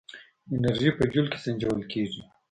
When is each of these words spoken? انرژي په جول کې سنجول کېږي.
انرژي 0.53 0.89
په 0.97 1.03
جول 1.11 1.27
کې 1.31 1.39
سنجول 1.43 1.81
کېږي. 1.91 2.21